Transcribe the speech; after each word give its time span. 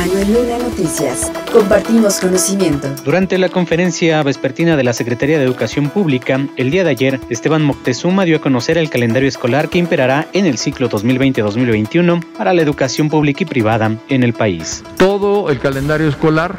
Manuel 0.00 0.32
Luna 0.32 0.56
Noticias. 0.56 1.30
Compartimos 1.52 2.20
conocimiento. 2.20 2.88
Durante 3.04 3.36
la 3.36 3.50
conferencia 3.50 4.22
vespertina 4.22 4.74
de 4.74 4.82
la 4.82 4.94
Secretaría 4.94 5.36
de 5.36 5.44
Educación 5.44 5.90
Pública, 5.90 6.40
el 6.56 6.70
día 6.70 6.84
de 6.84 6.90
ayer, 6.90 7.20
Esteban 7.28 7.62
Moctezuma 7.62 8.24
dio 8.24 8.38
a 8.38 8.40
conocer 8.40 8.78
el 8.78 8.88
calendario 8.88 9.28
escolar 9.28 9.68
que 9.68 9.76
imperará 9.76 10.26
en 10.32 10.46
el 10.46 10.56
ciclo 10.56 10.88
2020-2021 10.88 12.24
para 12.34 12.54
la 12.54 12.62
educación 12.62 13.10
pública 13.10 13.42
y 13.42 13.46
privada 13.46 13.94
en 14.08 14.22
el 14.22 14.32
país. 14.32 14.82
Todo 14.96 15.50
el 15.50 15.58
calendario 15.58 16.08
escolar 16.08 16.58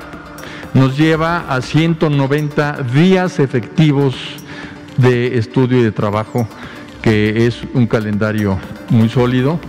nos 0.76 0.96
lleva 0.96 1.52
a 1.52 1.64
190 1.64 2.84
días 2.94 3.40
efectivos 3.40 4.14
de 4.98 5.40
estudio 5.40 5.80
y 5.80 5.84
de 5.84 5.92
trabajo, 5.92 6.48
que 7.02 7.48
es 7.48 7.64
un 7.74 7.88
calendario 7.88 8.60
muy 8.92 9.10
sólido 9.10 9.60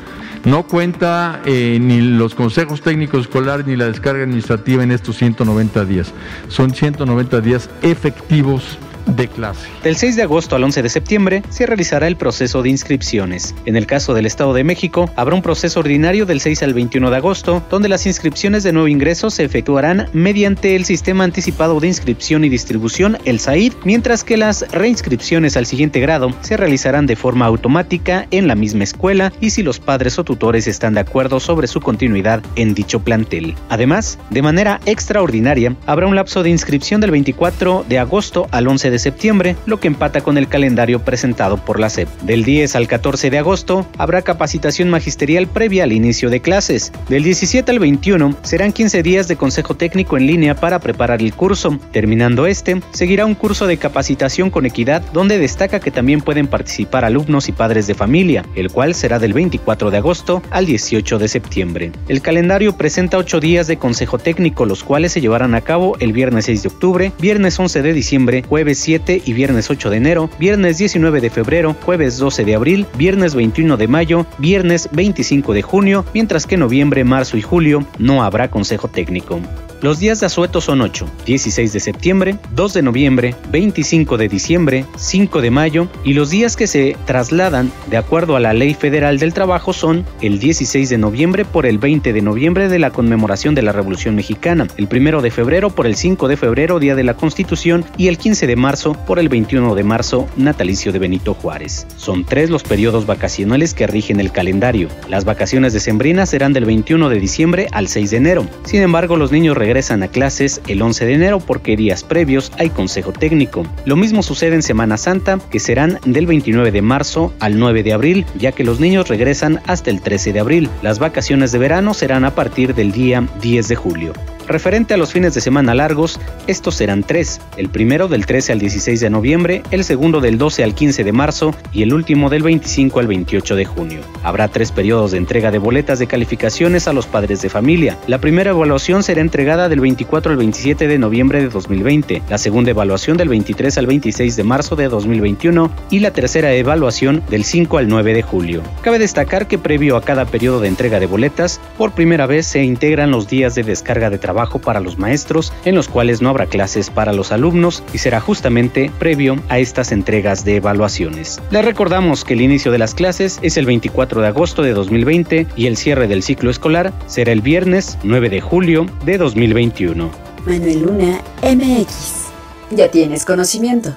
no 0.44 0.66
cuenta 0.66 1.40
eh, 1.44 1.78
ni 1.80 2.00
los 2.00 2.34
consejos 2.34 2.82
técnicos 2.82 3.22
escolares 3.22 3.66
ni 3.66 3.76
la 3.76 3.86
descarga 3.86 4.24
administrativa 4.24 4.82
en 4.82 4.90
estos 4.90 5.16
190 5.16 5.84
días. 5.84 6.12
Son 6.48 6.74
190 6.74 7.40
días 7.40 7.70
efectivos 7.82 8.78
de 9.06 9.28
clase. 9.28 9.68
Del 9.82 9.96
6 9.96 10.16
de 10.16 10.22
agosto 10.22 10.56
al 10.56 10.64
11 10.64 10.82
de 10.82 10.88
septiembre 10.88 11.42
se 11.48 11.66
realizará 11.66 12.06
el 12.06 12.16
proceso 12.16 12.62
de 12.62 12.70
inscripciones. 12.70 13.54
En 13.66 13.76
el 13.76 13.86
caso 13.86 14.14
del 14.14 14.26
Estado 14.26 14.54
de 14.54 14.64
México, 14.64 15.10
habrá 15.16 15.34
un 15.34 15.42
proceso 15.42 15.80
ordinario 15.80 16.26
del 16.26 16.40
6 16.40 16.62
al 16.62 16.74
21 16.74 17.10
de 17.10 17.16
agosto, 17.16 17.62
donde 17.70 17.88
las 17.88 18.06
inscripciones 18.06 18.62
de 18.62 18.72
nuevo 18.72 18.88
ingreso 18.88 19.30
se 19.30 19.44
efectuarán 19.44 20.08
mediante 20.12 20.76
el 20.76 20.84
Sistema 20.84 21.24
Anticipado 21.24 21.80
de 21.80 21.88
Inscripción 21.88 22.44
y 22.44 22.48
Distribución, 22.48 23.18
el 23.24 23.40
SAID, 23.40 23.72
mientras 23.84 24.24
que 24.24 24.36
las 24.36 24.64
reinscripciones 24.72 25.56
al 25.56 25.66
siguiente 25.66 26.00
grado 26.00 26.30
se 26.40 26.56
realizarán 26.56 27.06
de 27.06 27.16
forma 27.16 27.46
automática 27.46 28.26
en 28.30 28.48
la 28.48 28.54
misma 28.54 28.84
escuela 28.84 29.32
y 29.40 29.50
si 29.50 29.62
los 29.62 29.80
padres 29.80 30.18
o 30.18 30.24
tutores 30.24 30.66
están 30.66 30.94
de 30.94 31.00
acuerdo 31.00 31.40
sobre 31.40 31.66
su 31.66 31.80
continuidad 31.80 32.42
en 32.56 32.74
dicho 32.74 33.00
plantel. 33.00 33.54
Además, 33.68 34.18
de 34.30 34.42
manera 34.42 34.80
extraordinaria, 34.86 35.76
habrá 35.86 36.06
un 36.06 36.16
lapso 36.16 36.42
de 36.42 36.50
inscripción 36.50 37.00
del 37.00 37.10
24 37.10 37.84
de 37.88 37.98
agosto 37.98 38.46
al 38.50 38.68
11 38.68 38.90
de 38.90 38.91
de 38.92 39.00
septiembre, 39.00 39.56
lo 39.66 39.80
que 39.80 39.88
empata 39.88 40.20
con 40.20 40.38
el 40.38 40.46
calendario 40.46 41.00
presentado 41.00 41.56
por 41.56 41.80
la 41.80 41.90
SEP. 41.90 42.08
Del 42.22 42.44
10 42.44 42.76
al 42.76 42.86
14 42.86 43.30
de 43.30 43.38
agosto 43.38 43.86
habrá 43.98 44.22
capacitación 44.22 44.90
magisterial 44.90 45.48
previa 45.48 45.84
al 45.84 45.92
inicio 45.92 46.30
de 46.30 46.40
clases. 46.40 46.92
Del 47.08 47.24
17 47.24 47.70
al 47.70 47.80
21 47.80 48.36
serán 48.42 48.72
15 48.72 49.02
días 49.02 49.26
de 49.26 49.36
consejo 49.36 49.74
técnico 49.74 50.16
en 50.16 50.26
línea 50.26 50.54
para 50.54 50.78
preparar 50.78 51.20
el 51.22 51.34
curso. 51.34 51.78
Terminando 51.90 52.46
este, 52.46 52.80
seguirá 52.92 53.26
un 53.26 53.34
curso 53.34 53.66
de 53.66 53.78
capacitación 53.78 54.50
con 54.50 54.66
equidad 54.66 55.02
donde 55.12 55.38
destaca 55.38 55.80
que 55.80 55.90
también 55.90 56.20
pueden 56.20 56.46
participar 56.46 57.04
alumnos 57.04 57.48
y 57.48 57.52
padres 57.52 57.86
de 57.86 57.94
familia, 57.94 58.44
el 58.54 58.70
cual 58.70 58.94
será 58.94 59.18
del 59.18 59.32
24 59.32 59.90
de 59.90 59.96
agosto 59.96 60.42
al 60.50 60.66
18 60.66 61.18
de 61.18 61.28
septiembre. 61.28 61.92
El 62.08 62.22
calendario 62.22 62.76
presenta 62.76 63.18
8 63.18 63.40
días 63.40 63.66
de 63.66 63.78
consejo 63.78 64.18
técnico, 64.18 64.66
los 64.66 64.84
cuales 64.84 65.12
se 65.12 65.20
llevarán 65.20 65.54
a 65.54 65.62
cabo 65.62 65.96
el 65.98 66.12
viernes 66.12 66.44
6 66.44 66.62
de 66.62 66.68
octubre, 66.68 67.12
viernes 67.18 67.58
11 67.58 67.82
de 67.82 67.92
diciembre, 67.92 68.44
jueves 68.46 68.81
7 68.82 69.22
y 69.24 69.32
viernes 69.32 69.70
8 69.70 69.90
de 69.90 69.96
enero, 69.96 70.30
viernes 70.38 70.78
19 70.78 71.20
de 71.20 71.30
febrero, 71.30 71.76
jueves 71.84 72.18
12 72.18 72.44
de 72.44 72.54
abril, 72.54 72.86
viernes 72.98 73.34
21 73.34 73.76
de 73.76 73.88
mayo, 73.88 74.26
viernes 74.38 74.88
25 74.92 75.52
de 75.54 75.62
junio, 75.62 76.04
mientras 76.12 76.46
que 76.46 76.56
noviembre, 76.56 77.04
marzo 77.04 77.36
y 77.36 77.42
julio 77.42 77.86
no 77.98 78.22
habrá 78.22 78.50
consejo 78.50 78.88
técnico. 78.88 79.40
Los 79.82 79.98
días 79.98 80.20
de 80.20 80.26
asueto 80.26 80.60
son 80.60 80.80
8, 80.80 81.10
16 81.26 81.72
de 81.72 81.80
septiembre, 81.80 82.36
2 82.54 82.74
de 82.74 82.82
noviembre, 82.82 83.34
25 83.50 84.16
de 84.16 84.28
diciembre, 84.28 84.84
5 84.94 85.40
de 85.40 85.50
mayo 85.50 85.88
y 86.04 86.12
los 86.12 86.30
días 86.30 86.56
que 86.56 86.68
se 86.68 86.96
trasladan 87.04 87.72
de 87.90 87.96
acuerdo 87.96 88.36
a 88.36 88.40
la 88.40 88.52
Ley 88.52 88.74
Federal 88.74 89.18
del 89.18 89.34
Trabajo 89.34 89.72
son 89.72 90.06
el 90.20 90.38
16 90.38 90.88
de 90.88 90.98
noviembre 90.98 91.44
por 91.44 91.66
el 91.66 91.78
20 91.78 92.12
de 92.12 92.22
noviembre 92.22 92.68
de 92.68 92.78
la 92.78 92.90
conmemoración 92.90 93.56
de 93.56 93.62
la 93.62 93.72
Revolución 93.72 94.14
Mexicana, 94.14 94.68
el 94.76 94.88
1 94.88 95.20
de 95.20 95.32
febrero 95.32 95.70
por 95.70 95.88
el 95.88 95.96
5 95.96 96.28
de 96.28 96.36
febrero, 96.36 96.78
Día 96.78 96.94
de 96.94 97.02
la 97.02 97.14
Constitución 97.14 97.84
y 97.96 98.06
el 98.06 98.18
15 98.18 98.46
de 98.46 98.54
marzo 98.54 98.92
por 98.92 99.18
el 99.18 99.28
21 99.28 99.74
de 99.74 99.82
marzo, 99.82 100.28
natalicio 100.36 100.92
de 100.92 101.00
Benito 101.00 101.34
Juárez. 101.34 101.88
Son 101.96 102.24
tres 102.24 102.50
los 102.50 102.62
periodos 102.62 103.04
vacacionales 103.04 103.74
que 103.74 103.88
rigen 103.88 104.20
el 104.20 104.30
calendario. 104.30 104.86
Las 105.08 105.24
vacaciones 105.24 105.72
decembrinas 105.72 106.30
serán 106.30 106.52
del 106.52 106.66
21 106.66 107.08
de 107.08 107.18
diciembre 107.18 107.66
al 107.72 107.88
6 107.88 108.12
de 108.12 108.16
enero. 108.16 108.46
Sin 108.62 108.80
embargo, 108.80 109.16
los 109.16 109.32
niños 109.32 109.56
regresan 109.56 109.71
regresan 109.72 110.02
a 110.02 110.08
clases 110.08 110.60
el 110.68 110.82
11 110.82 111.06
de 111.06 111.14
enero 111.14 111.40
porque 111.40 111.78
días 111.78 112.04
previos 112.04 112.52
hay 112.58 112.68
consejo 112.68 113.10
técnico. 113.10 113.66
Lo 113.86 113.96
mismo 113.96 114.22
sucede 114.22 114.54
en 114.54 114.62
Semana 114.62 114.98
Santa, 114.98 115.38
que 115.50 115.60
serán 115.60 115.98
del 116.04 116.26
29 116.26 116.70
de 116.70 116.82
marzo 116.82 117.32
al 117.40 117.58
9 117.58 117.82
de 117.82 117.94
abril, 117.94 118.26
ya 118.38 118.52
que 118.52 118.64
los 118.64 118.80
niños 118.80 119.08
regresan 119.08 119.62
hasta 119.66 119.88
el 119.88 120.02
13 120.02 120.34
de 120.34 120.40
abril. 120.40 120.68
Las 120.82 120.98
vacaciones 120.98 121.52
de 121.52 121.58
verano 121.58 121.94
serán 121.94 122.26
a 122.26 122.34
partir 122.34 122.74
del 122.74 122.92
día 122.92 123.26
10 123.40 123.68
de 123.68 123.76
julio. 123.76 124.12
Referente 124.48 124.94
a 124.94 124.96
los 124.96 125.12
fines 125.12 125.34
de 125.34 125.40
semana 125.40 125.74
largos, 125.74 126.18
estos 126.48 126.74
serán 126.74 127.04
tres, 127.04 127.40
el 127.56 127.68
primero 127.68 128.08
del 128.08 128.26
13 128.26 128.52
al 128.52 128.58
16 128.58 128.98
de 128.98 129.08
noviembre, 129.08 129.62
el 129.70 129.84
segundo 129.84 130.20
del 130.20 130.36
12 130.36 130.64
al 130.64 130.74
15 130.74 131.04
de 131.04 131.12
marzo 131.12 131.54
y 131.72 131.82
el 131.82 131.94
último 131.94 132.28
del 132.28 132.42
25 132.42 132.98
al 132.98 133.06
28 133.06 133.54
de 133.54 133.64
junio. 133.64 134.00
Habrá 134.24 134.48
tres 134.48 134.72
periodos 134.72 135.12
de 135.12 135.18
entrega 135.18 135.52
de 135.52 135.58
boletas 135.58 136.00
de 136.00 136.08
calificaciones 136.08 136.88
a 136.88 136.92
los 136.92 137.06
padres 137.06 137.40
de 137.40 137.50
familia. 137.50 137.96
La 138.08 138.18
primera 138.18 138.50
evaluación 138.50 139.04
será 139.04 139.20
entregada 139.20 139.68
del 139.68 139.80
24 139.80 140.32
al 140.32 140.38
27 140.38 140.88
de 140.88 140.98
noviembre 140.98 141.40
de 141.40 141.48
2020, 141.48 142.22
la 142.28 142.38
segunda 142.38 142.72
evaluación 142.72 143.16
del 143.16 143.28
23 143.28 143.78
al 143.78 143.86
26 143.86 144.34
de 144.34 144.44
marzo 144.44 144.74
de 144.74 144.88
2021 144.88 145.70
y 145.90 146.00
la 146.00 146.10
tercera 146.10 146.52
evaluación 146.52 147.22
del 147.30 147.44
5 147.44 147.78
al 147.78 147.88
9 147.88 148.12
de 148.12 148.22
julio. 148.22 148.62
Cabe 148.82 148.98
destacar 148.98 149.46
que 149.46 149.58
previo 149.58 149.96
a 149.96 150.02
cada 150.02 150.24
periodo 150.24 150.60
de 150.60 150.68
entrega 150.68 150.98
de 150.98 151.06
boletas, 151.06 151.60
por 151.78 151.92
primera 151.92 152.26
vez 152.26 152.46
se 152.46 152.64
integran 152.64 153.12
los 153.12 153.28
días 153.28 153.54
de 153.54 153.62
descarga 153.62 154.10
de 154.10 154.18
trabajo 154.18 154.31
trabajo 154.32 154.60
para 154.60 154.80
los 154.80 154.96
maestros, 154.96 155.52
en 155.66 155.74
los 155.74 155.88
cuales 155.88 156.22
no 156.22 156.30
habrá 156.30 156.46
clases 156.46 156.88
para 156.88 157.12
los 157.12 157.32
alumnos 157.32 157.82
y 157.92 157.98
será 157.98 158.18
justamente 158.18 158.90
previo 158.98 159.36
a 159.50 159.58
estas 159.58 159.92
entregas 159.92 160.42
de 160.46 160.56
evaluaciones. 160.56 161.38
Les 161.50 161.62
recordamos 161.62 162.24
que 162.24 162.32
el 162.32 162.40
inicio 162.40 162.72
de 162.72 162.78
las 162.78 162.94
clases 162.94 163.38
es 163.42 163.58
el 163.58 163.66
24 163.66 164.22
de 164.22 164.28
agosto 164.28 164.62
de 164.62 164.72
2020 164.72 165.48
y 165.54 165.66
el 165.66 165.76
cierre 165.76 166.08
del 166.08 166.22
ciclo 166.22 166.50
escolar 166.50 166.94
será 167.06 167.32
el 167.32 167.42
viernes 167.42 167.98
9 168.04 168.30
de 168.30 168.40
julio 168.40 168.86
de 169.04 169.18
2021. 169.18 170.10
Manuel 170.46 170.80
Luna 170.80 171.20
MX. 171.42 172.30
Ya 172.70 172.90
tienes 172.90 173.26
conocimiento. 173.26 173.94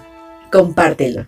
Compártelo. 0.52 1.28